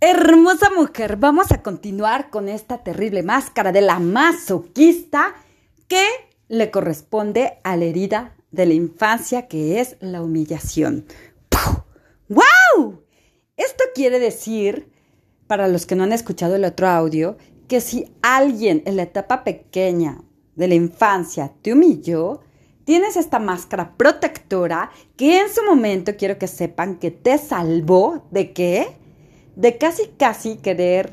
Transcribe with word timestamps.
Hermosa 0.00 0.70
mujer, 0.76 1.16
vamos 1.16 1.50
a 1.50 1.60
continuar 1.60 2.30
con 2.30 2.48
esta 2.48 2.84
terrible 2.84 3.24
máscara 3.24 3.72
de 3.72 3.80
la 3.80 3.98
masoquista 3.98 5.34
que 5.88 6.04
le 6.46 6.70
corresponde 6.70 7.58
a 7.64 7.76
la 7.76 7.86
herida 7.86 8.36
de 8.52 8.66
la 8.66 8.74
infancia 8.74 9.48
que 9.48 9.80
es 9.80 9.96
la 9.98 10.22
humillación. 10.22 11.04
¡Wow! 12.28 13.02
Esto 13.56 13.82
quiere 13.92 14.20
decir, 14.20 14.88
para 15.48 15.66
los 15.66 15.84
que 15.84 15.96
no 15.96 16.04
han 16.04 16.12
escuchado 16.12 16.54
el 16.54 16.64
otro 16.64 16.86
audio, 16.86 17.36
que 17.66 17.80
si 17.80 18.14
alguien 18.22 18.84
en 18.86 18.94
la 18.94 19.02
etapa 19.02 19.42
pequeña 19.42 20.22
de 20.54 20.68
la 20.68 20.76
infancia 20.76 21.52
te 21.60 21.72
humilló, 21.72 22.42
tienes 22.84 23.16
esta 23.16 23.40
máscara 23.40 23.96
protectora 23.96 24.92
que 25.16 25.40
en 25.40 25.52
su 25.52 25.64
momento 25.64 26.16
quiero 26.16 26.38
que 26.38 26.46
sepan 26.46 27.00
que 27.00 27.10
te 27.10 27.36
salvó 27.36 28.28
de 28.30 28.52
qué? 28.52 28.96
De 29.58 29.76
casi 29.76 30.06
casi 30.16 30.56
querer 30.56 31.12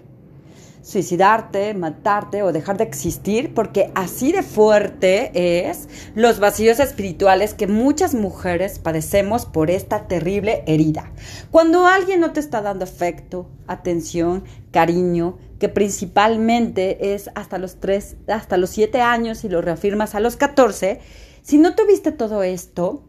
suicidarte, 0.83 1.73
matarte 1.73 2.43
o 2.43 2.53
dejar 2.53 2.77
de 2.77 2.83
existir, 2.83 3.55
porque 3.55 3.91
así 3.95 4.31
de 4.31 4.43
fuerte 4.43 5.67
es 5.67 5.89
los 6.13 6.39
vacíos 6.39 6.79
espirituales 6.79 7.55
que 7.55 7.65
muchas 7.65 8.13
mujeres 8.13 8.77
padecemos 8.77 9.47
por 9.47 9.71
esta 9.71 10.07
terrible 10.07 10.63
herida. 10.67 11.11
Cuando 11.49 11.87
alguien 11.87 12.19
no 12.19 12.33
te 12.33 12.39
está 12.39 12.61
dando 12.61 12.83
afecto, 12.83 13.49
atención, 13.65 14.43
cariño, 14.71 15.39
que 15.57 15.67
principalmente 15.67 17.15
es 17.15 17.31
hasta 17.33 17.57
los 17.57 17.79
tres, 17.79 18.17
hasta 18.27 18.57
los 18.57 18.69
siete 18.69 19.01
años 19.01 19.43
y 19.43 19.49
lo 19.49 19.63
reafirmas 19.63 20.13
a 20.13 20.19
los 20.19 20.35
14, 20.35 20.99
si 21.41 21.57
no 21.57 21.73
tuviste 21.73 22.11
todo 22.11 22.43
esto, 22.43 23.03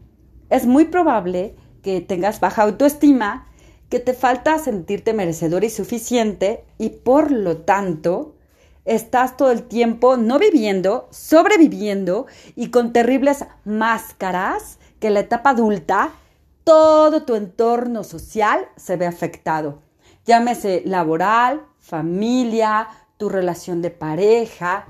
es 0.49 0.65
muy 0.65 0.85
probable 0.85 1.55
que 1.83 2.01
tengas 2.01 2.39
baja 2.39 2.63
autoestima, 2.63 3.47
que 3.89 3.99
te 3.99 4.13
falta 4.13 4.59
sentirte 4.59 5.13
merecedor 5.13 5.63
y 5.63 5.69
suficiente 5.69 6.63
y 6.77 6.89
por 6.89 7.31
lo 7.31 7.57
tanto 7.57 8.35
estás 8.85 9.37
todo 9.37 9.51
el 9.51 9.63
tiempo 9.63 10.17
no 10.17 10.39
viviendo, 10.39 11.07
sobreviviendo 11.11 12.25
y 12.55 12.69
con 12.69 12.93
terribles 12.93 13.45
máscaras 13.65 14.79
que 14.99 15.07
en 15.07 15.13
la 15.13 15.19
etapa 15.21 15.51
adulta 15.51 16.11
todo 16.63 17.23
tu 17.23 17.35
entorno 17.35 18.03
social 18.03 18.67
se 18.75 18.97
ve 18.97 19.05
afectado. 19.05 19.81
Llámese 20.25 20.81
laboral, 20.85 21.65
familia, 21.79 22.89
tu 23.17 23.29
relación 23.29 23.81
de 23.81 23.91
pareja, 23.91 24.87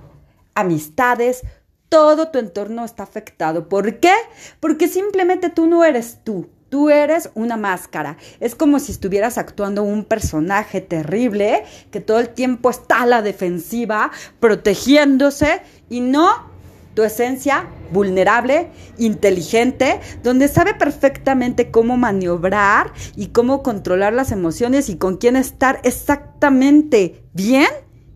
amistades, 0.56 1.44
todo 1.90 2.30
tu 2.30 2.40
entorno 2.40 2.84
está 2.84 3.04
afectado. 3.04 3.70
¿Por 3.70 4.00
qué? 4.00 4.14
Porque 4.60 4.88
simplemente 4.88 5.50
tú 5.50 5.68
no 5.68 5.84
eres 5.84 6.24
tú. 6.24 6.50
Tú 6.70 6.90
eres 6.90 7.30
una 7.34 7.56
máscara. 7.56 8.18
Es 8.40 8.54
como 8.54 8.80
si 8.80 8.92
estuvieras 8.92 9.38
actuando 9.38 9.84
un 9.84 10.04
personaje 10.04 10.82
terrible 10.82 11.64
que 11.92 12.02
todo 12.02 12.20
el 12.20 12.30
tiempo 12.30 12.70
está 12.70 13.04
a 13.04 13.06
la 13.06 13.22
defensiva, 13.22 14.12
protegiéndose 14.40 15.62
y 15.90 16.02
no 16.02 16.58
tu 16.94 17.04
esencia 17.04 17.68
vulnerable, 17.94 18.72
inteligente, 18.98 20.02
donde 20.24 20.48
sabe 20.48 20.74
perfectamente 20.74 21.70
cómo 21.70 21.96
maniobrar 21.96 22.92
y 23.16 23.28
cómo 23.28 23.62
controlar 23.62 24.14
las 24.14 24.32
emociones 24.32 24.90
y 24.90 24.98
con 24.98 25.18
quién 25.18 25.36
estar 25.36 25.80
exactamente 25.84 27.24
bien 27.34 27.68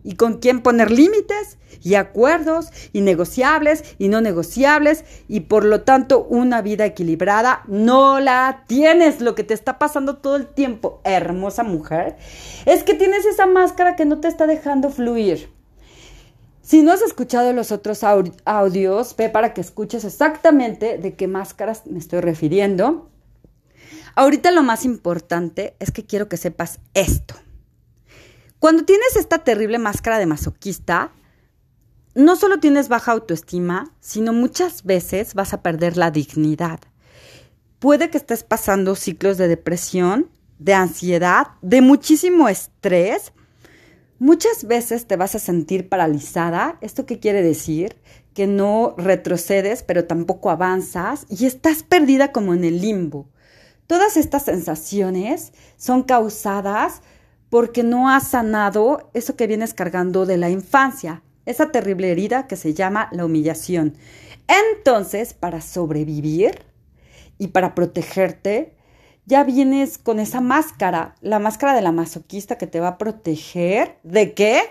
y 0.03 0.15
con 0.15 0.39
quién 0.39 0.61
poner 0.61 0.91
límites 0.91 1.57
y 1.81 1.95
acuerdos 1.95 2.69
y 2.93 3.01
negociables 3.01 3.83
y 3.97 4.07
no 4.09 4.21
negociables 4.21 5.03
y 5.27 5.41
por 5.41 5.65
lo 5.65 5.81
tanto 5.81 6.23
una 6.23 6.61
vida 6.61 6.85
equilibrada 6.85 7.63
no 7.67 8.19
la 8.19 8.63
tienes. 8.67 9.21
Lo 9.21 9.35
que 9.35 9.43
te 9.43 9.53
está 9.53 9.79
pasando 9.79 10.17
todo 10.17 10.35
el 10.35 10.47
tiempo, 10.47 11.01
hermosa 11.03 11.63
mujer, 11.63 12.17
es 12.65 12.83
que 12.83 12.93
tienes 12.93 13.25
esa 13.25 13.45
máscara 13.45 13.95
que 13.95 14.05
no 14.05 14.19
te 14.19 14.27
está 14.27 14.47
dejando 14.47 14.89
fluir. 14.89 15.49
Si 16.61 16.83
no 16.83 16.91
has 16.91 17.01
escuchado 17.01 17.51
los 17.53 17.71
otros 17.71 18.01
audios, 18.45 19.15
ve 19.17 19.29
para 19.29 19.53
que 19.53 19.61
escuches 19.61 20.05
exactamente 20.05 20.97
de 20.97 21.15
qué 21.15 21.27
máscaras 21.27 21.85
me 21.87 21.99
estoy 21.99 22.21
refiriendo. 22.21 23.09
Ahorita 24.15 24.51
lo 24.51 24.63
más 24.63 24.85
importante 24.85 25.75
es 25.79 25.91
que 25.91 26.05
quiero 26.05 26.29
que 26.29 26.37
sepas 26.37 26.79
esto. 26.93 27.35
Cuando 28.61 28.85
tienes 28.85 29.15
esta 29.15 29.39
terrible 29.39 29.79
máscara 29.79 30.19
de 30.19 30.27
masoquista, 30.27 31.11
no 32.13 32.35
solo 32.35 32.59
tienes 32.59 32.89
baja 32.89 33.11
autoestima, 33.11 33.91
sino 33.99 34.33
muchas 34.33 34.83
veces 34.83 35.33
vas 35.33 35.55
a 35.55 35.63
perder 35.63 35.97
la 35.97 36.11
dignidad. 36.11 36.79
Puede 37.79 38.11
que 38.11 38.19
estés 38.19 38.43
pasando 38.43 38.93
ciclos 38.93 39.39
de 39.39 39.47
depresión, 39.47 40.29
de 40.59 40.75
ansiedad, 40.75 41.47
de 41.63 41.81
muchísimo 41.81 42.49
estrés. 42.49 43.33
Muchas 44.19 44.65
veces 44.65 45.07
te 45.07 45.15
vas 45.15 45.33
a 45.33 45.39
sentir 45.39 45.89
paralizada. 45.89 46.77
¿Esto 46.81 47.07
qué 47.07 47.19
quiere 47.19 47.41
decir? 47.41 47.97
Que 48.35 48.45
no 48.45 48.93
retrocedes, 48.95 49.81
pero 49.81 50.05
tampoco 50.05 50.51
avanzas 50.51 51.25
y 51.29 51.47
estás 51.47 51.81
perdida 51.81 52.31
como 52.31 52.53
en 52.53 52.63
el 52.63 52.79
limbo. 52.79 53.27
Todas 53.87 54.17
estas 54.17 54.45
sensaciones 54.45 55.51
son 55.77 56.03
causadas 56.03 57.01
porque 57.51 57.83
no 57.83 58.09
has 58.09 58.29
sanado 58.29 59.11
eso 59.13 59.35
que 59.35 59.45
vienes 59.45 59.73
cargando 59.73 60.25
de 60.25 60.37
la 60.37 60.49
infancia, 60.49 61.21
esa 61.45 61.69
terrible 61.69 62.09
herida 62.09 62.47
que 62.47 62.55
se 62.55 62.73
llama 62.73 63.09
la 63.11 63.25
humillación. 63.25 63.97
Entonces, 64.47 65.33
para 65.33 65.59
sobrevivir 65.59 66.63
y 67.37 67.47
para 67.47 67.75
protegerte, 67.75 68.73
ya 69.25 69.43
vienes 69.43 69.97
con 69.97 70.19
esa 70.19 70.39
máscara, 70.39 71.15
la 71.19 71.39
máscara 71.39 71.75
de 71.75 71.81
la 71.81 71.91
masoquista 71.91 72.57
que 72.57 72.67
te 72.67 72.79
va 72.79 72.87
a 72.87 72.97
proteger 72.97 73.97
de 74.03 74.33
qué? 74.33 74.61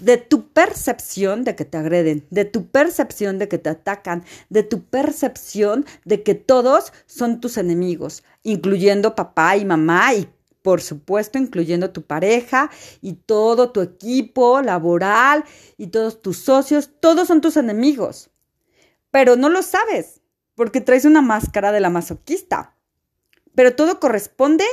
De 0.00 0.16
tu 0.16 0.48
percepción 0.48 1.44
de 1.44 1.54
que 1.54 1.64
te 1.64 1.78
agreden, 1.78 2.26
de 2.30 2.44
tu 2.44 2.66
percepción 2.66 3.38
de 3.38 3.46
que 3.46 3.58
te 3.58 3.70
atacan, 3.70 4.24
de 4.50 4.64
tu 4.64 4.82
percepción 4.82 5.86
de 6.04 6.24
que 6.24 6.34
todos 6.34 6.92
son 7.06 7.40
tus 7.40 7.56
enemigos, 7.56 8.24
incluyendo 8.42 9.14
papá 9.14 9.56
y 9.56 9.64
mamá 9.64 10.12
y 10.12 10.28
por 10.66 10.82
supuesto, 10.82 11.38
incluyendo 11.38 11.92
tu 11.92 12.02
pareja 12.02 12.72
y 13.00 13.12
todo 13.12 13.70
tu 13.70 13.82
equipo 13.82 14.62
laboral 14.62 15.44
y 15.76 15.86
todos 15.86 16.20
tus 16.20 16.38
socios, 16.38 16.90
todos 16.98 17.28
son 17.28 17.40
tus 17.40 17.56
enemigos. 17.56 18.30
Pero 19.12 19.36
no 19.36 19.48
lo 19.48 19.62
sabes, 19.62 20.22
porque 20.56 20.80
traes 20.80 21.04
una 21.04 21.22
máscara 21.22 21.70
de 21.70 21.78
la 21.78 21.88
masoquista. 21.88 22.74
Pero 23.54 23.76
todo 23.76 24.00
corresponde 24.00 24.64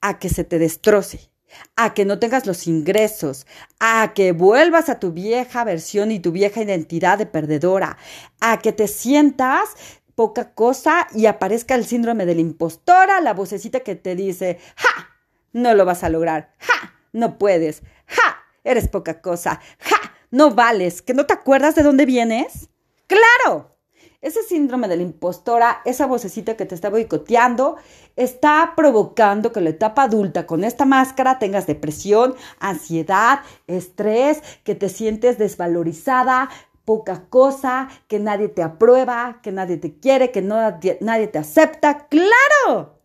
a 0.00 0.20
que 0.20 0.28
se 0.28 0.44
te 0.44 0.60
destroce, 0.60 1.32
a 1.74 1.94
que 1.94 2.04
no 2.04 2.20
tengas 2.20 2.46
los 2.46 2.68
ingresos, 2.68 3.48
a 3.80 4.12
que 4.14 4.30
vuelvas 4.30 4.88
a 4.88 5.00
tu 5.00 5.10
vieja 5.10 5.64
versión 5.64 6.12
y 6.12 6.20
tu 6.20 6.30
vieja 6.30 6.62
identidad 6.62 7.18
de 7.18 7.26
perdedora, 7.26 7.98
a 8.38 8.60
que 8.60 8.72
te 8.72 8.86
sientas 8.86 9.70
poca 10.14 10.52
cosa 10.52 11.06
y 11.12 11.26
aparezca 11.26 11.76
el 11.76 11.84
síndrome 11.84 12.24
de 12.24 12.36
la 12.36 12.40
impostora, 12.40 13.20
la 13.20 13.34
vocecita 13.34 13.80
que 13.80 13.96
te 13.96 14.14
dice, 14.14 14.58
¡ja! 14.76 15.07
No 15.52 15.74
lo 15.74 15.84
vas 15.84 16.04
a 16.04 16.08
lograr, 16.08 16.52
¡ja! 16.58 16.94
No 17.12 17.38
puedes, 17.38 17.82
¡ja! 18.06 18.44
Eres 18.64 18.88
poca 18.88 19.20
cosa, 19.20 19.60
¡ja! 19.78 19.96
No 20.30 20.54
vales, 20.54 21.00
¿que 21.02 21.14
no 21.14 21.26
te 21.26 21.32
acuerdas 21.32 21.74
de 21.74 21.82
dónde 21.82 22.04
vienes? 22.04 22.68
¡Claro! 23.06 23.78
Ese 24.20 24.42
síndrome 24.42 24.88
de 24.88 24.96
la 24.96 25.04
impostora, 25.04 25.80
esa 25.84 26.06
vocecita 26.06 26.56
que 26.56 26.66
te 26.66 26.74
está 26.74 26.90
boicoteando, 26.90 27.76
está 28.16 28.72
provocando 28.76 29.52
que 29.52 29.60
la 29.60 29.70
etapa 29.70 30.02
adulta 30.02 30.44
con 30.44 30.64
esta 30.64 30.84
máscara 30.84 31.38
tengas 31.38 31.68
depresión, 31.68 32.34
ansiedad, 32.58 33.40
estrés, 33.68 34.42
que 34.64 34.74
te 34.74 34.88
sientes 34.88 35.38
desvalorizada, 35.38 36.50
poca 36.84 37.26
cosa, 37.28 37.88
que 38.08 38.18
nadie 38.18 38.48
te 38.48 38.62
aprueba, 38.62 39.40
que 39.40 39.52
nadie 39.52 39.76
te 39.76 39.98
quiere, 40.00 40.32
que 40.32 40.42
no, 40.42 40.56
nadie 41.00 41.28
te 41.28 41.38
acepta. 41.38 42.08
¡Claro! 42.08 42.98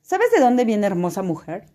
¿Sabes 0.00 0.30
de 0.30 0.38
dónde 0.38 0.64
viene 0.64 0.86
hermosa 0.86 1.22
mujer? 1.22 1.66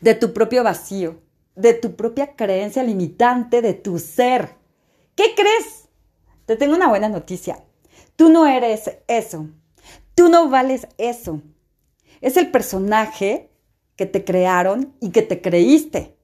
De 0.00 0.14
tu 0.14 0.32
propio 0.32 0.62
vacío, 0.62 1.20
de 1.54 1.74
tu 1.74 1.96
propia 1.96 2.36
creencia 2.36 2.82
limitante 2.82 3.62
de 3.62 3.74
tu 3.74 3.98
ser. 3.98 4.56
¿Qué 5.14 5.34
crees? 5.34 5.88
Te 6.46 6.56
tengo 6.56 6.74
una 6.74 6.88
buena 6.88 7.08
noticia. 7.08 7.64
Tú 8.16 8.28
no 8.28 8.46
eres 8.46 8.90
eso. 9.08 9.48
Tú 10.14 10.28
no 10.28 10.48
vales 10.48 10.86
eso. 10.98 11.42
Es 12.20 12.36
el 12.36 12.50
personaje 12.50 13.50
que 13.96 14.06
te 14.06 14.24
crearon 14.24 14.94
y 15.00 15.10
que 15.10 15.22
te 15.22 15.40
creíste. 15.40 16.16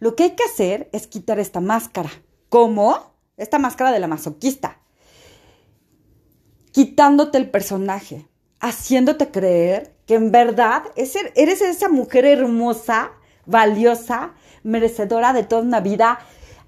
Lo 0.00 0.16
que 0.16 0.24
hay 0.24 0.30
que 0.30 0.44
hacer 0.44 0.88
es 0.92 1.06
quitar 1.06 1.38
esta 1.38 1.60
máscara. 1.60 2.10
¿Cómo? 2.48 3.16
esta 3.36 3.58
máscara 3.58 3.92
de 3.92 4.00
la 4.00 4.08
masoquista, 4.08 4.80
quitándote 6.72 7.38
el 7.38 7.50
personaje, 7.50 8.26
haciéndote 8.60 9.30
creer 9.30 9.92
que 10.06 10.14
en 10.14 10.30
verdad 10.30 10.82
eres 10.96 11.60
esa 11.60 11.88
mujer 11.88 12.24
hermosa, 12.24 13.12
valiosa, 13.44 14.34
merecedora 14.62 15.32
de 15.32 15.42
toda 15.42 15.62
una 15.62 15.80
vida 15.80 16.18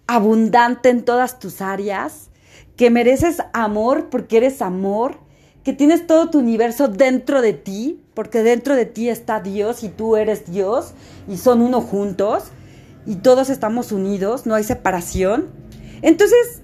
abundante 0.06 0.88
en 0.88 1.04
todas 1.04 1.38
tus 1.38 1.60
áreas, 1.60 2.30
que 2.76 2.90
mereces 2.90 3.42
amor 3.52 4.08
porque 4.10 4.38
eres 4.38 4.62
amor, 4.62 5.18
que 5.64 5.72
tienes 5.72 6.06
todo 6.06 6.30
tu 6.30 6.38
universo 6.38 6.88
dentro 6.88 7.42
de 7.42 7.52
ti, 7.52 8.04
porque 8.14 8.42
dentro 8.42 8.74
de 8.74 8.86
ti 8.86 9.08
está 9.08 9.40
Dios 9.40 9.82
y 9.82 9.88
tú 9.88 10.16
eres 10.16 10.50
Dios 10.50 10.92
y 11.28 11.36
son 11.36 11.60
uno 11.60 11.80
juntos 11.80 12.44
y 13.06 13.16
todos 13.16 13.50
estamos 13.50 13.92
unidos, 13.92 14.46
no 14.46 14.54
hay 14.54 14.64
separación. 14.64 15.48
Entonces, 16.02 16.62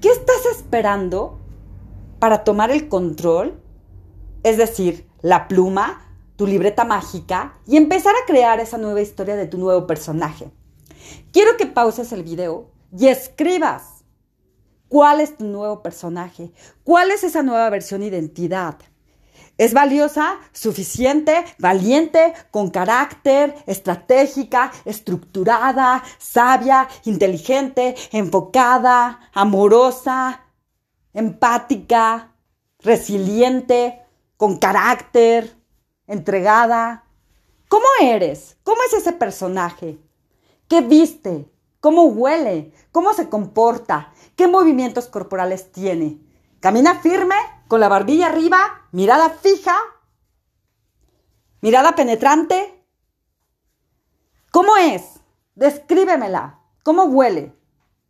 ¿qué 0.00 0.08
estás 0.08 0.46
esperando 0.56 1.38
para 2.18 2.44
tomar 2.44 2.70
el 2.70 2.88
control? 2.88 3.59
Es 4.42 4.56
decir, 4.56 5.08
la 5.22 5.48
pluma, 5.48 6.06
tu 6.36 6.46
libreta 6.46 6.84
mágica 6.84 7.58
y 7.66 7.76
empezar 7.76 8.14
a 8.14 8.26
crear 8.26 8.60
esa 8.60 8.78
nueva 8.78 9.02
historia 9.02 9.36
de 9.36 9.46
tu 9.46 9.58
nuevo 9.58 9.86
personaje. 9.86 10.50
Quiero 11.32 11.56
que 11.58 11.66
pauses 11.66 12.12
el 12.12 12.22
video 12.22 12.70
y 12.96 13.08
escribas 13.08 14.04
cuál 14.88 15.20
es 15.20 15.36
tu 15.36 15.44
nuevo 15.44 15.82
personaje, 15.82 16.52
cuál 16.82 17.10
es 17.10 17.24
esa 17.24 17.42
nueva 17.42 17.68
versión 17.70 18.02
identidad. 18.02 18.78
Es 19.58 19.74
valiosa, 19.74 20.38
suficiente, 20.52 21.44
valiente, 21.58 22.32
con 22.50 22.70
carácter, 22.70 23.54
estratégica, 23.66 24.72
estructurada, 24.86 26.02
sabia, 26.18 26.88
inteligente, 27.04 27.94
enfocada, 28.12 29.20
amorosa, 29.34 30.46
empática, 31.12 32.34
resiliente, 32.78 33.99
con 34.40 34.56
carácter, 34.56 35.54
entregada. 36.06 37.04
¿Cómo 37.68 37.84
eres? 38.00 38.56
¿Cómo 38.62 38.80
es 38.84 38.94
ese 38.94 39.12
personaje? 39.12 39.98
¿Qué 40.66 40.80
viste? 40.80 41.46
¿Cómo 41.80 42.04
huele? 42.04 42.72
¿Cómo 42.90 43.12
se 43.12 43.28
comporta? 43.28 44.14
¿Qué 44.36 44.48
movimientos 44.48 45.08
corporales 45.08 45.70
tiene? 45.72 46.18
¿Camina 46.58 47.00
firme? 47.00 47.34
con 47.68 47.80
la 47.80 47.88
barbilla 47.88 48.28
arriba, 48.28 48.88
mirada 48.92 49.28
fija, 49.30 49.76
mirada 51.60 51.94
penetrante. 51.94 52.82
¿Cómo 54.50 54.76
es? 54.76 55.20
Descríbemela. 55.54 56.58
¿Cómo 56.82 57.04
huele? 57.04 57.54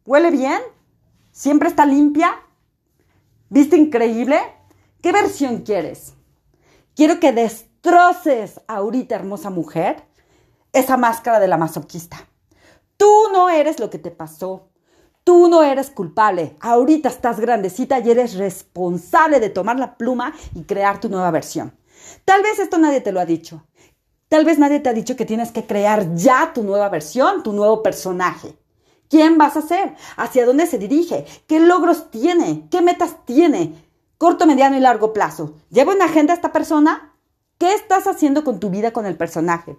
¿Huele 0.06 0.30
bien? 0.30 0.62
¿Siempre 1.32 1.68
está 1.68 1.84
limpia? 1.84 2.40
¿Viste 3.50 3.76
increíble? 3.76 4.40
¿Qué 5.02 5.12
versión 5.12 5.58
quieres? 5.58 6.14
Quiero 6.94 7.20
que 7.20 7.32
destroces 7.32 8.60
ahorita, 8.66 9.14
hermosa 9.14 9.50
mujer, 9.50 10.04
esa 10.72 10.96
máscara 10.96 11.40
de 11.40 11.48
la 11.48 11.56
masoquista. 11.56 12.28
Tú 12.96 13.10
no 13.32 13.48
eres 13.48 13.80
lo 13.80 13.90
que 13.90 13.98
te 13.98 14.10
pasó. 14.10 14.68
Tú 15.24 15.48
no 15.48 15.62
eres 15.62 15.90
culpable. 15.90 16.56
Ahorita 16.60 17.08
estás 17.08 17.40
grandecita 17.40 17.98
y 18.00 18.10
eres 18.10 18.34
responsable 18.34 19.40
de 19.40 19.50
tomar 19.50 19.78
la 19.78 19.96
pluma 19.96 20.34
y 20.54 20.64
crear 20.64 21.00
tu 21.00 21.08
nueva 21.08 21.30
versión. 21.30 21.76
Tal 22.24 22.42
vez 22.42 22.58
esto 22.58 22.78
nadie 22.78 23.00
te 23.00 23.12
lo 23.12 23.20
ha 23.20 23.26
dicho. 23.26 23.64
Tal 24.28 24.44
vez 24.44 24.58
nadie 24.58 24.80
te 24.80 24.88
ha 24.88 24.92
dicho 24.92 25.16
que 25.16 25.26
tienes 25.26 25.50
que 25.50 25.66
crear 25.66 26.14
ya 26.14 26.52
tu 26.52 26.62
nueva 26.62 26.88
versión, 26.88 27.42
tu 27.42 27.52
nuevo 27.52 27.82
personaje. 27.82 28.56
¿Quién 29.08 29.38
vas 29.38 29.56
a 29.56 29.62
ser? 29.62 29.94
¿Hacia 30.16 30.46
dónde 30.46 30.66
se 30.66 30.78
dirige? 30.78 31.26
¿Qué 31.46 31.58
logros 31.58 32.10
tiene? 32.10 32.68
¿Qué 32.70 32.80
metas 32.80 33.24
tiene? 33.24 33.74
Corto, 34.20 34.46
mediano 34.46 34.76
y 34.76 34.80
largo 34.80 35.14
plazo. 35.14 35.54
¿Lleva 35.70 35.94
una 35.94 36.04
agenda 36.04 36.34
esta 36.34 36.52
persona? 36.52 37.14
¿Qué 37.56 37.72
estás 37.72 38.06
haciendo 38.06 38.44
con 38.44 38.60
tu 38.60 38.68
vida 38.68 38.92
con 38.92 39.06
el 39.06 39.16
personaje? 39.16 39.78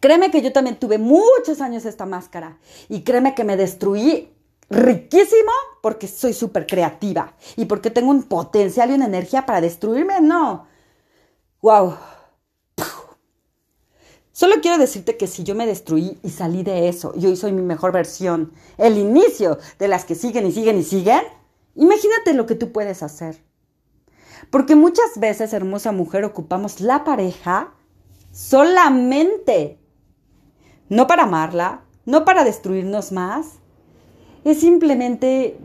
Créeme 0.00 0.32
que 0.32 0.42
yo 0.42 0.52
también 0.52 0.80
tuve 0.80 0.98
muchos 0.98 1.60
años 1.60 1.84
esta 1.84 2.06
máscara 2.06 2.58
y 2.88 3.04
créeme 3.04 3.36
que 3.36 3.44
me 3.44 3.56
destruí 3.56 4.34
riquísimo 4.68 5.52
porque 5.80 6.08
soy 6.08 6.32
súper 6.32 6.66
creativa 6.66 7.34
y 7.54 7.66
porque 7.66 7.92
tengo 7.92 8.10
un 8.10 8.24
potencial 8.24 8.90
y 8.90 8.94
una 8.94 9.06
energía 9.06 9.46
para 9.46 9.60
destruirme. 9.60 10.20
No. 10.20 10.66
Wow. 11.62 11.94
Solo 14.32 14.56
quiero 14.60 14.76
decirte 14.76 15.16
que 15.16 15.28
si 15.28 15.44
yo 15.44 15.54
me 15.54 15.68
destruí 15.68 16.18
y 16.24 16.30
salí 16.30 16.64
de 16.64 16.88
eso 16.88 17.12
y 17.16 17.26
hoy 17.26 17.36
soy 17.36 17.52
mi 17.52 17.62
mejor 17.62 17.92
versión, 17.92 18.52
el 18.76 18.98
inicio 18.98 19.60
de 19.78 19.86
las 19.86 20.04
que 20.04 20.16
siguen 20.16 20.48
y 20.48 20.50
siguen 20.50 20.80
y 20.80 20.82
siguen, 20.82 21.22
imagínate 21.74 22.34
lo 22.34 22.46
que 22.46 22.54
tú 22.54 22.72
puedes 22.72 23.02
hacer. 23.02 23.42
Porque 24.50 24.74
muchas 24.76 25.18
veces, 25.18 25.52
hermosa 25.52 25.92
mujer, 25.92 26.24
ocupamos 26.24 26.80
la 26.80 27.04
pareja 27.04 27.74
solamente. 28.32 29.78
No 30.88 31.06
para 31.06 31.24
amarla, 31.24 31.82
no 32.04 32.24
para 32.24 32.44
destruirnos 32.44 33.12
más. 33.12 33.58
Es 34.44 34.60
simplemente 34.60 35.56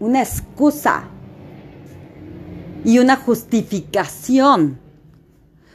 una 0.00 0.22
excusa 0.22 1.08
y 2.84 2.98
una 2.98 3.16
justificación. 3.16 4.80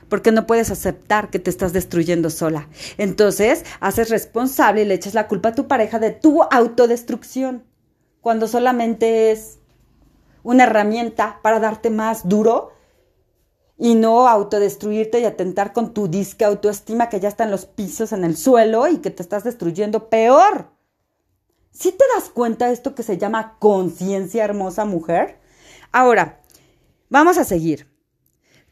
Porque 0.10 0.34
no 0.34 0.46
puedes 0.46 0.72
aceptar 0.72 1.30
que 1.30 1.40
te 1.40 1.50
estás 1.50 1.72
destruyendo 1.72 2.30
sola. 2.30 2.68
Entonces, 2.98 3.64
haces 3.80 4.10
responsable 4.10 4.82
y 4.82 4.86
le 4.86 4.96
echas 4.96 5.14
la 5.14 5.30
culpa 5.30 5.50
a 5.50 5.56
tu 5.56 5.68
pareja 5.68 6.00
de 6.00 6.12
tu 6.12 6.44
autodestrucción. 6.44 7.64
Cuando 8.20 8.48
solamente 8.48 9.32
es 9.32 9.61
una 10.44 10.64
herramienta 10.64 11.40
para 11.42 11.60
darte 11.60 11.90
más 11.90 12.28
duro 12.28 12.72
y 13.78 13.96
no 13.96 14.28
autodestruirte 14.28 15.20
y 15.20 15.26
atentar 15.26 15.74
con 15.74 15.94
tu 15.94 16.08
disque 16.08 16.46
autoestima 16.46 17.10
que 17.10 17.20
ya 17.20 17.30
está 17.30 17.46
en 17.46 17.52
los 17.52 17.66
pisos, 17.66 18.12
en 18.12 18.24
el 18.24 18.38
suelo 18.38 18.88
y 18.88 18.98
que 18.98 19.10
te 19.10 19.24
estás 19.24 19.44
destruyendo 19.44 20.10
peor. 20.10 20.70
¿Sí 21.72 21.92
te 21.92 22.04
das 22.16 22.30
cuenta 22.30 22.68
de 22.68 22.74
esto 22.74 22.94
que 22.94 23.04
se 23.04 23.18
llama 23.18 23.58
conciencia 23.60 24.44
hermosa 24.44 24.86
mujer? 24.86 25.40
Ahora, 25.92 26.42
vamos 27.10 27.38
a 27.38 27.44
seguir. 27.44 27.90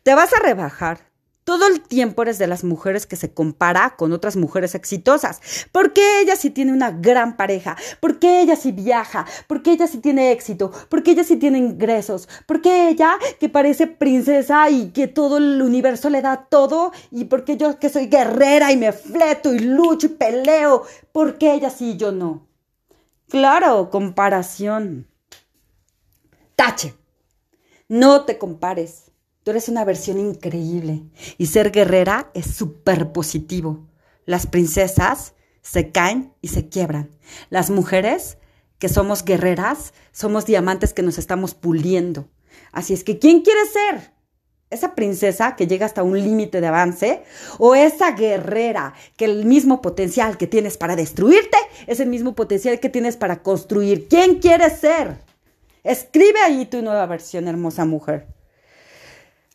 Te 0.04 0.14
vas 0.14 0.34
a 0.34 0.40
rebajar 0.40 1.09
todo 1.50 1.66
el 1.66 1.82
tiempo 1.82 2.22
eres 2.22 2.38
de 2.38 2.46
las 2.46 2.64
mujeres 2.64 3.08
que 3.08 3.16
se 3.16 3.34
compara 3.34 3.96
con 3.98 4.14
otras 4.14 4.36
mujeres 4.36 4.76
exitosas. 4.76 5.42
Porque 5.72 6.22
ella 6.22 6.36
sí 6.36 6.52
tiene 6.52 6.72
una 6.72 6.92
gran 6.92 7.38
pareja, 7.38 7.76
porque 8.00 8.42
ella 8.42 8.56
sí 8.56 8.72
viaja, 8.72 9.26
porque 9.48 9.72
ella 9.72 9.88
sí 9.88 9.98
tiene 9.98 10.32
éxito, 10.32 10.72
porque 10.90 11.10
ella 11.10 11.24
sí 11.24 11.38
tiene 11.38 11.58
ingresos, 11.58 12.30
porque 12.46 12.90
ella 12.90 13.18
que 13.40 13.50
parece 13.50 13.88
princesa 13.88 14.70
y 14.70 14.92
que 14.92 15.08
todo 15.08 15.40
el 15.40 15.60
universo 15.64 16.12
le 16.12 16.22
da 16.22 16.46
todo, 16.52 16.92
y 17.10 17.26
porque 17.26 17.58
yo 17.58 17.80
que 17.80 17.90
soy 17.90 18.06
guerrera 18.06 18.72
y 18.72 18.78
me 18.78 18.92
fleto 18.92 19.52
y 19.52 19.58
lucho 19.58 20.06
y 20.06 20.10
peleo, 20.10 20.84
porque 21.12 21.52
ella 21.52 21.72
sí 21.72 21.94
y 21.94 21.98
yo 21.98 22.12
no. 22.12 22.46
Claro, 23.28 23.90
comparación. 23.90 25.08
Tache. 26.56 26.94
No 27.88 28.26
te 28.26 28.38
compares. 28.38 29.09
Tú 29.50 29.54
eres 29.54 29.68
una 29.68 29.84
versión 29.84 30.20
increíble 30.20 31.06
y 31.40 31.48
ser 31.48 31.72
guerrera 31.72 32.30
es 32.36 32.46
súper 32.46 33.12
positivo. 33.12 33.88
Las 34.28 34.46
princesas 34.46 35.34
se 35.64 35.90
caen 35.90 36.36
y 36.40 36.50
se 36.50 36.70
quiebran. 36.70 37.10
Las 37.50 37.72
mujeres 37.72 38.38
que 38.78 38.90
somos 38.90 39.26
guerreras 39.26 39.96
somos 40.12 40.46
diamantes 40.46 40.94
que 40.94 41.02
nos 41.02 41.18
estamos 41.18 41.56
puliendo. 41.56 42.30
Así 42.72 42.94
es 42.94 43.04
que, 43.04 43.18
¿quién 43.18 43.42
quiere 43.42 43.66
ser? 43.66 44.14
¿Esa 44.70 44.94
princesa 44.94 45.56
que 45.56 45.66
llega 45.66 45.88
hasta 45.88 46.04
un 46.04 46.22
límite 46.22 46.62
de 46.62 46.68
avance? 46.68 47.24
¿O 47.58 47.74
esa 47.74 48.12
guerrera 48.12 48.94
que 49.18 49.26
el 49.26 49.46
mismo 49.46 49.82
potencial 49.82 50.38
que 50.38 50.46
tienes 50.46 50.78
para 50.78 50.96
destruirte 50.96 51.58
es 51.88 52.00
el 52.00 52.10
mismo 52.10 52.36
potencial 52.36 52.80
que 52.80 52.90
tienes 52.90 53.18
para 53.18 53.42
construir? 53.42 54.08
¿Quién 54.10 54.36
quiere 54.42 54.70
ser? 54.70 55.18
Escribe 55.84 56.40
ahí 56.40 56.68
tu 56.68 56.84
nueva 56.84 57.08
versión, 57.08 57.48
hermosa 57.48 57.86
mujer. 57.86 58.28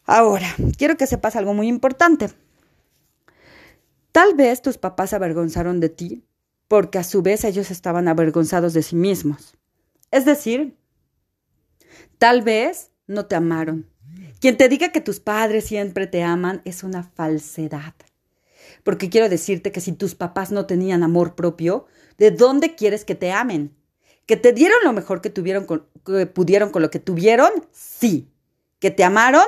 Ahora, 0.06 0.54
quiero 0.76 0.96
que 0.96 1.06
sepas 1.06 1.36
algo 1.36 1.54
muy 1.54 1.68
importante. 1.68 2.30
Tal 4.12 4.34
vez 4.34 4.62
tus 4.62 4.78
papás 4.78 5.12
avergonzaron 5.12 5.80
de 5.80 5.88
ti 5.88 6.24
porque 6.68 6.98
a 6.98 7.04
su 7.04 7.22
vez 7.22 7.44
ellos 7.44 7.70
estaban 7.70 8.08
avergonzados 8.08 8.72
de 8.74 8.82
sí 8.82 8.96
mismos. 8.96 9.54
Es 10.10 10.24
decir, 10.24 10.76
tal 12.18 12.42
vez 12.42 12.90
no 13.06 13.26
te 13.26 13.34
amaron. 13.34 13.86
Quien 14.40 14.56
te 14.56 14.68
diga 14.68 14.92
que 14.92 15.00
tus 15.00 15.20
padres 15.20 15.64
siempre 15.64 16.06
te 16.06 16.22
aman 16.22 16.62
es 16.64 16.84
una 16.84 17.02
falsedad. 17.02 17.94
Porque 18.82 19.08
quiero 19.08 19.28
decirte 19.28 19.72
que 19.72 19.80
si 19.80 19.92
tus 19.92 20.14
papás 20.14 20.52
no 20.52 20.66
tenían 20.66 21.02
amor 21.02 21.34
propio, 21.34 21.86
¿de 22.18 22.30
dónde 22.30 22.74
quieres 22.74 23.04
que 23.04 23.14
te 23.14 23.32
amen? 23.32 23.74
¿Que 24.26 24.36
te 24.36 24.52
dieron 24.52 24.78
lo 24.84 24.92
mejor 24.92 25.20
que, 25.20 25.30
tuvieron 25.30 25.66
que 26.04 26.26
pudieron 26.26 26.70
con 26.70 26.82
lo 26.82 26.90
que 26.90 26.98
tuvieron? 26.98 27.50
Sí. 27.72 28.28
¿Que 28.78 28.90
te 28.90 29.04
amaron? 29.04 29.46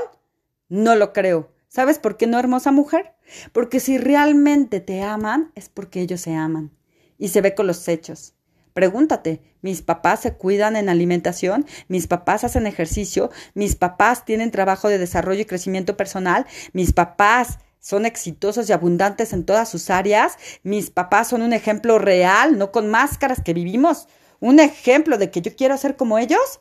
No 0.68 0.96
lo 0.96 1.12
creo. 1.12 1.52
¿Sabes 1.68 1.98
por 1.98 2.16
qué 2.16 2.26
no, 2.26 2.38
hermosa 2.38 2.72
mujer? 2.72 3.14
Porque 3.52 3.80
si 3.80 3.98
realmente 3.98 4.80
te 4.80 5.02
aman, 5.02 5.52
es 5.54 5.68
porque 5.68 6.00
ellos 6.00 6.20
se 6.20 6.34
aman. 6.34 6.72
Y 7.18 7.28
se 7.28 7.40
ve 7.40 7.54
con 7.54 7.66
los 7.66 7.86
hechos. 7.86 8.34
Pregúntate, 8.72 9.40
¿mis 9.62 9.80
papás 9.80 10.20
se 10.20 10.34
cuidan 10.34 10.76
en 10.76 10.88
alimentación? 10.88 11.66
¿Mis 11.88 12.06
papás 12.08 12.44
hacen 12.44 12.66
ejercicio? 12.66 13.30
¿Mis 13.54 13.74
papás 13.74 14.24
tienen 14.24 14.50
trabajo 14.50 14.88
de 14.88 14.98
desarrollo 14.98 15.40
y 15.40 15.46
crecimiento 15.46 15.96
personal? 15.96 16.46
¿Mis 16.72 16.92
papás 16.92 17.58
son 17.78 18.04
exitosos 18.04 18.68
y 18.68 18.72
abundantes 18.72 19.32
en 19.32 19.44
todas 19.44 19.68
sus 19.68 19.88
áreas? 19.88 20.36
¿Mis 20.62 20.90
papás 20.90 21.28
son 21.28 21.42
un 21.42 21.52
ejemplo 21.52 21.98
real, 21.98 22.58
no 22.58 22.72
con 22.72 22.90
máscaras 22.90 23.40
que 23.42 23.54
vivimos? 23.54 24.08
¿Un 24.40 24.60
ejemplo 24.60 25.16
de 25.16 25.30
que 25.30 25.40
yo 25.40 25.54
quiero 25.56 25.76
ser 25.78 25.96
como 25.96 26.18
ellos? 26.18 26.60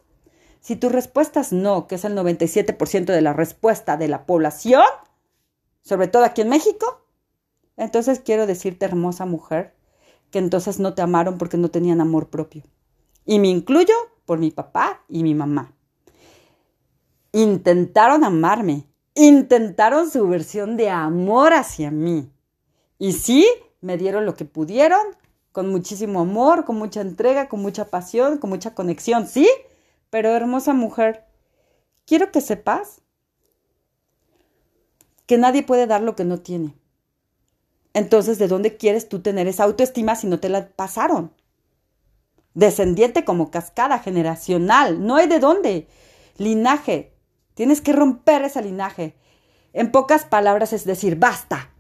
Si 0.66 0.76
tu 0.76 0.90
respuesta 0.90 1.42
es 1.42 1.54
no, 1.54 1.86
que 1.86 1.94
es 1.94 2.06
el 2.06 2.18
97% 2.18 3.06
de 3.06 3.22
la 3.22 3.34
respuesta 3.34 3.98
de 3.98 4.08
la 4.08 4.26
población, 4.26 4.82
sobre 5.84 6.08
todo 6.08 6.24
aquí 6.24 6.42
en 6.42 6.50
México, 6.50 7.06
entonces 7.78 8.20
quiero 8.20 8.48
decirte, 8.48 8.84
hermosa 8.86 9.28
mujer, 9.28 9.76
que 10.32 10.40
entonces 10.40 10.80
no 10.80 10.96
te 10.96 11.04
amaron 11.04 11.38
porque 11.38 11.58
no 11.58 11.70
tenían 11.70 12.02
amor 12.02 12.32
propio. 12.32 12.64
Y 13.28 13.38
me 13.38 13.50
incluyo 13.50 13.94
por 14.26 14.40
mi 14.40 14.50
papá 14.50 15.04
y 15.08 15.22
mi 15.22 15.36
mamá. 15.36 15.72
Intentaron 17.32 18.24
amarme, 18.24 18.88
intentaron 19.14 20.10
su 20.10 20.28
versión 20.28 20.78
de 20.78 20.90
amor 20.90 21.54
hacia 21.54 21.92
mí. 21.92 22.32
Y 22.98 23.14
sí, 23.14 23.48
me 23.82 24.00
dieron 24.00 24.26
lo 24.26 24.34
que 24.34 24.46
pudieron, 24.46 25.02
con 25.52 25.70
muchísimo 25.70 26.22
amor, 26.22 26.66
con 26.66 26.78
mucha 26.80 27.02
entrega, 27.02 27.50
con 27.50 27.62
mucha 27.62 27.86
pasión, 27.92 28.40
con 28.40 28.50
mucha 28.50 28.74
conexión, 28.74 29.28
sí, 29.28 29.48
pero 30.10 30.30
hermosa 30.30 30.74
mujer, 30.74 31.26
quiero 32.06 32.32
que 32.32 32.42
sepas 32.42 33.02
que 35.26 35.38
nadie 35.38 35.64
puede 35.64 35.88
dar 35.88 36.02
lo 36.02 36.16
que 36.16 36.24
no 36.26 36.40
tiene. 36.40 36.76
Entonces, 37.94 38.38
¿de 38.38 38.48
dónde 38.48 38.78
quieres 38.78 39.08
tú 39.08 39.22
tener 39.22 39.48
esa 39.48 39.64
autoestima 39.64 40.16
si 40.16 40.28
no 40.28 40.40
te 40.40 40.50
la 40.50 40.68
pasaron? 40.68 41.32
Descendiente 42.54 43.26
como 43.26 43.52
cascada 43.52 44.00
generacional, 44.00 45.06
no 45.06 45.16
hay 45.16 45.28
de 45.28 45.40
dónde. 45.40 45.88
Linaje, 46.38 47.14
tienes 47.54 47.82
que 47.82 47.94
romper 47.94 48.44
ese 48.44 48.62
linaje. 48.62 49.16
En 49.74 49.92
pocas 49.92 50.26
palabras 50.26 50.74
es 50.74 50.86
decir, 50.86 51.18
basta. 51.18 51.72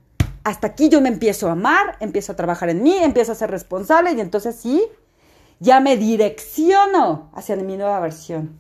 Hasta 0.43 0.67
aquí 0.67 0.89
yo 0.89 1.01
me 1.01 1.09
empiezo 1.09 1.49
a 1.49 1.53
amar, 1.53 1.97
empiezo 1.99 2.31
a 2.31 2.35
trabajar 2.35 2.69
en 2.69 2.83
mí, 2.83 2.95
empiezo 2.97 3.31
a 3.31 3.35
ser 3.35 3.51
responsable 3.51 4.11
y 4.11 4.21
entonces 4.21 4.55
sí, 4.55 4.83
ya 5.59 5.79
me 5.79 5.97
direcciono 5.97 7.31
hacia 7.33 7.55
mi 7.55 7.77
nueva 7.77 7.99
versión. 7.99 8.59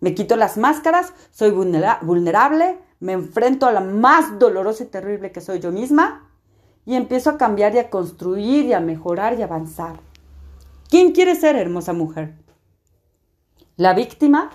Me 0.00 0.14
quito 0.14 0.36
las 0.36 0.56
máscaras, 0.56 1.12
soy 1.30 1.50
vulnerable, 1.50 2.78
me 3.00 3.12
enfrento 3.12 3.66
a 3.66 3.72
la 3.72 3.80
más 3.80 4.38
dolorosa 4.38 4.84
y 4.84 4.86
terrible 4.86 5.32
que 5.32 5.40
soy 5.40 5.60
yo 5.60 5.72
misma 5.72 6.30
y 6.84 6.94
empiezo 6.94 7.30
a 7.30 7.38
cambiar 7.38 7.74
y 7.74 7.78
a 7.78 7.90
construir 7.90 8.66
y 8.66 8.72
a 8.72 8.80
mejorar 8.80 9.38
y 9.38 9.42
avanzar. 9.42 10.00
¿Quién 10.88 11.12
quiere 11.12 11.34
ser 11.34 11.56
hermosa 11.56 11.92
mujer? 11.92 12.34
¿La 13.76 13.92
víctima 13.92 14.50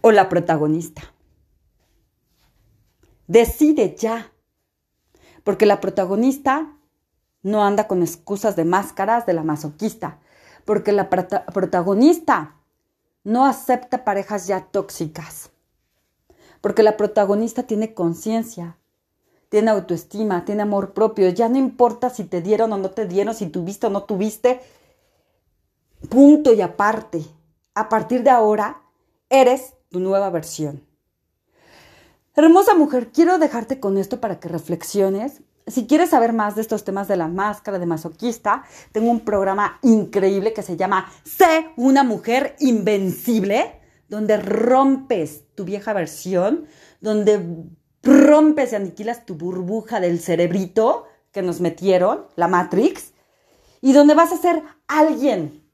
o 0.00 0.12
la 0.12 0.28
protagonista? 0.28 1.02
Decide 3.26 3.96
ya, 3.96 4.32
porque 5.44 5.66
la 5.66 5.80
protagonista 5.80 6.76
no 7.42 7.64
anda 7.64 7.88
con 7.88 8.02
excusas 8.02 8.56
de 8.56 8.64
máscaras 8.64 9.26
de 9.26 9.32
la 9.32 9.42
masoquista, 9.42 10.18
porque 10.64 10.92
la 10.92 11.08
protagonista 11.08 12.56
no 13.24 13.46
acepta 13.46 14.04
parejas 14.04 14.46
ya 14.46 14.66
tóxicas, 14.66 15.50
porque 16.60 16.82
la 16.82 16.96
protagonista 16.96 17.62
tiene 17.62 17.94
conciencia 17.94 18.76
tiene 19.50 19.72
autoestima, 19.72 20.44
tiene 20.44 20.62
amor 20.62 20.94
propio. 20.94 21.28
Ya 21.28 21.48
no 21.48 21.58
importa 21.58 22.08
si 22.08 22.24
te 22.24 22.40
dieron 22.40 22.72
o 22.72 22.78
no 22.78 22.90
te 22.90 23.06
dieron, 23.06 23.34
si 23.34 23.46
tuviste 23.46 23.88
o 23.88 23.90
no 23.90 24.04
tuviste. 24.04 24.60
Punto 26.08 26.54
y 26.54 26.62
aparte. 26.62 27.22
A 27.74 27.88
partir 27.88 28.22
de 28.22 28.30
ahora, 28.30 28.80
eres 29.28 29.74
tu 29.90 29.98
nueva 30.00 30.30
versión. 30.30 30.86
Hermosa 32.36 32.74
mujer, 32.74 33.10
quiero 33.12 33.38
dejarte 33.38 33.80
con 33.80 33.98
esto 33.98 34.20
para 34.20 34.38
que 34.38 34.48
reflexiones. 34.48 35.42
Si 35.70 35.86
quieres 35.86 36.10
saber 36.10 36.32
más 36.32 36.56
de 36.56 36.62
estos 36.62 36.84
temas 36.84 37.06
de 37.08 37.16
la 37.16 37.28
máscara 37.28 37.78
de 37.78 37.86
masoquista, 37.86 38.64
tengo 38.92 39.10
un 39.10 39.20
programa 39.20 39.78
increíble 39.82 40.52
que 40.52 40.62
se 40.62 40.76
llama 40.76 41.10
Sé 41.24 41.70
una 41.76 42.02
mujer 42.02 42.56
invencible, 42.58 43.80
donde 44.08 44.36
rompes 44.38 45.44
tu 45.54 45.64
vieja 45.64 45.92
versión, 45.92 46.66
donde 47.00 47.66
rompes 48.02 48.72
y 48.72 48.76
aniquilas 48.76 49.24
tu 49.24 49.36
burbuja 49.36 50.00
del 50.00 50.20
cerebrito 50.20 51.06
que 51.30 51.42
nos 51.42 51.60
metieron, 51.60 52.26
la 52.34 52.48
Matrix, 52.48 53.12
y 53.80 53.92
donde 53.92 54.14
vas 54.14 54.32
a 54.32 54.36
ser 54.36 54.62
alguien 54.88 55.64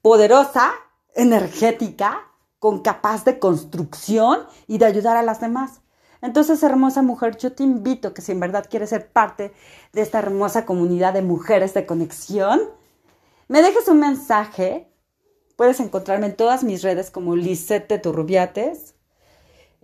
poderosa, 0.00 0.72
energética, 1.14 2.30
con 2.58 2.80
capaz 2.80 3.24
de 3.24 3.38
construcción 3.38 4.46
y 4.66 4.78
de 4.78 4.86
ayudar 4.86 5.18
a 5.18 5.22
las 5.22 5.40
demás. 5.40 5.82
Entonces, 6.24 6.62
hermosa 6.62 7.02
mujer, 7.02 7.36
yo 7.36 7.52
te 7.52 7.62
invito 7.62 8.14
que 8.14 8.22
si 8.22 8.32
en 8.32 8.40
verdad 8.40 8.66
quieres 8.68 8.90
ser 8.90 9.12
parte 9.12 9.52
de 9.92 10.02
esta 10.02 10.18
hermosa 10.18 10.64
comunidad 10.66 11.12
de 11.12 11.22
mujeres 11.22 11.74
de 11.74 11.86
conexión, 11.86 12.60
me 13.46 13.62
dejes 13.62 13.86
un 13.88 14.00
mensaje. 14.00 14.90
Puedes 15.56 15.78
encontrarme 15.78 16.26
en 16.26 16.36
todas 16.36 16.64
mis 16.64 16.82
redes 16.82 17.10
como 17.12 17.36
Lisette 17.36 18.02
Turrubiates 18.02 18.94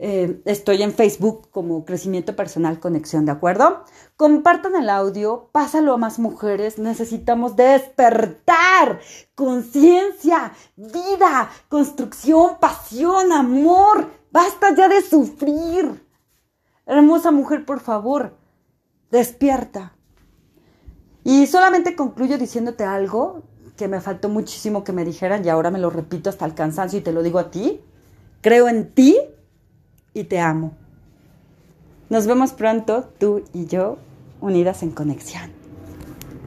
eh, 0.02 0.40
estoy 0.46 0.82
en 0.82 0.94
Facebook 0.94 1.50
como 1.50 1.84
Crecimiento 1.84 2.34
Personal 2.34 2.80
Conexión, 2.80 3.26
¿de 3.26 3.32
acuerdo? 3.32 3.84
Compartan 4.16 4.74
el 4.74 4.88
audio, 4.88 5.50
pásalo 5.52 5.92
a 5.92 5.98
más 5.98 6.18
mujeres. 6.18 6.78
Necesitamos 6.78 7.54
despertar 7.54 8.98
conciencia, 9.34 10.54
vida, 10.74 11.50
construcción, 11.68 12.56
pasión, 12.58 13.30
amor. 13.30 14.08
Basta 14.32 14.74
ya 14.74 14.88
de 14.88 15.02
sufrir. 15.02 16.09
Hermosa 16.90 17.30
mujer, 17.30 17.64
por 17.64 17.78
favor, 17.78 18.36
despierta. 19.12 19.92
Y 21.22 21.46
solamente 21.46 21.94
concluyo 21.94 22.36
diciéndote 22.36 22.82
algo 22.82 23.44
que 23.76 23.86
me 23.86 24.00
faltó 24.00 24.28
muchísimo 24.28 24.82
que 24.82 24.92
me 24.92 25.04
dijeran 25.04 25.44
y 25.44 25.50
ahora 25.50 25.70
me 25.70 25.78
lo 25.78 25.90
repito 25.90 26.30
hasta 26.30 26.46
el 26.46 26.54
cansancio 26.54 26.98
y 26.98 27.02
te 27.02 27.12
lo 27.12 27.22
digo 27.22 27.38
a 27.38 27.52
ti. 27.52 27.80
Creo 28.40 28.68
en 28.68 28.90
ti 28.90 29.16
y 30.14 30.24
te 30.24 30.40
amo. 30.40 30.72
Nos 32.08 32.26
vemos 32.26 32.54
pronto, 32.54 33.08
tú 33.18 33.44
y 33.52 33.66
yo, 33.66 33.98
unidas 34.40 34.82
en 34.82 34.90
conexión. 34.90 35.59